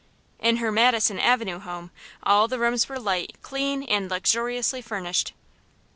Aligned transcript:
In 0.39 0.57
her 0.57 0.71
Madison 0.71 1.19
Avenue 1.19 1.59
home 1.59 1.91
all 2.23 2.47
the 2.47 2.57
rooms 2.57 2.89
were 2.89 2.97
light, 2.97 3.33
clean 3.43 3.83
and 3.83 4.09
luxuriously 4.09 4.81
furnished. 4.81 5.33